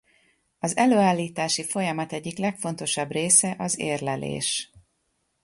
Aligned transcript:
Az 0.59 0.77
előállítási 0.77 1.63
folyamat 1.63 2.13
egyik 2.13 2.37
legfontosabb 2.37 3.11
része 3.11 3.55
az 3.57 3.79
érlelés. 3.79 4.71